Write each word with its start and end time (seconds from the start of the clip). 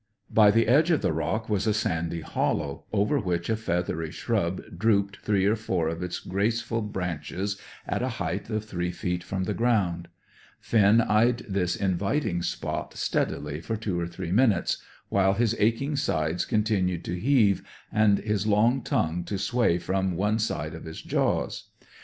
By 0.31 0.49
the 0.49 0.67
edge 0.67 0.89
of 0.89 1.03
the 1.03 1.13
rock 1.13 1.47
was 1.47 1.67
a 1.67 1.75
sandy 1.75 2.21
hollow, 2.21 2.85
over 2.91 3.19
which 3.19 3.51
a 3.51 3.55
feathery 3.55 4.09
shrub 4.09 4.59
drooped 4.75 5.17
three 5.17 5.45
or 5.45 5.55
four 5.55 5.89
of 5.89 6.01
its 6.01 6.19
graceful 6.19 6.81
branches 6.81 7.61
at 7.87 8.01
a 8.01 8.09
height 8.17 8.49
of 8.49 8.65
three 8.65 8.89
feet 8.89 9.23
from 9.23 9.43
the 9.43 9.53
ground. 9.53 10.07
Finn 10.59 11.01
eyed 11.01 11.45
this 11.47 11.75
inviting 11.75 12.41
spot 12.41 12.95
steadily 12.95 13.61
for 13.61 13.75
two 13.77 13.99
or 13.99 14.07
three 14.07 14.31
minutes, 14.31 14.77
while 15.09 15.33
his 15.35 15.55
aching 15.59 15.95
sides 15.95 16.45
continued 16.45 17.05
to 17.05 17.19
heave, 17.19 17.61
and 17.91 18.17
his 18.17 18.47
long 18.47 18.81
tongue 18.81 19.23
to 19.25 19.37
sway 19.37 19.77
from 19.77 20.15
one 20.15 20.39
side 20.39 20.73
of 20.73 20.85
his 20.85 21.03
jaws. 21.03 21.65